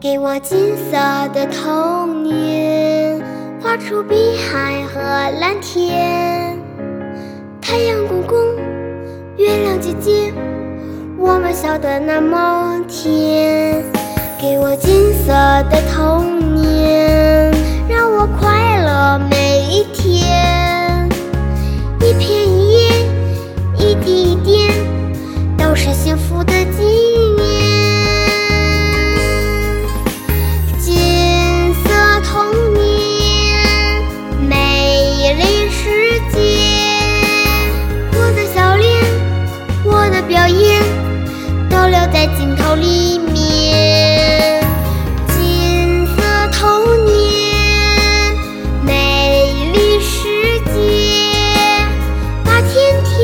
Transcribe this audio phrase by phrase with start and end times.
[0.00, 0.92] 给我金色
[1.34, 3.20] 的童年，
[3.60, 5.00] 画出碧海和
[5.40, 6.56] 蓝天。
[7.60, 8.38] 太阳公公，
[9.36, 10.32] 月亮姐姐，
[11.18, 13.84] 我们笑得那么甜。
[14.40, 15.32] 给我金色
[15.68, 17.50] 的童年，
[17.88, 20.77] 让我快乐每一天。
[42.18, 44.60] 在镜头里面。
[45.28, 48.34] 金色童年，
[48.82, 50.74] 美丽世界，
[52.44, 53.14] 把天天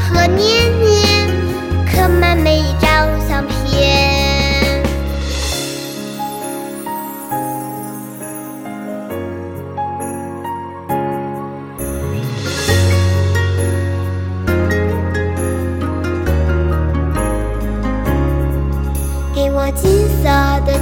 [0.00, 1.28] 和年年
[1.84, 4.07] 刻满每一张相片。
[19.72, 20.24] 金色
[20.66, 20.77] 的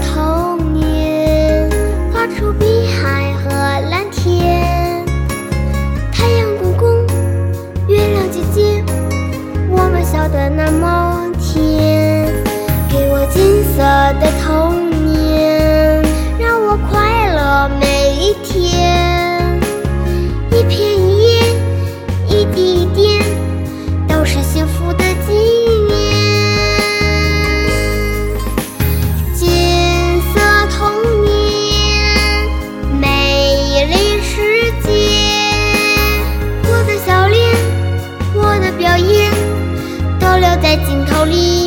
[41.27, 41.66] slowly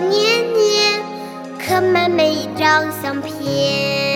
[0.00, 1.00] 年年
[1.58, 4.15] 刻满每一张相片。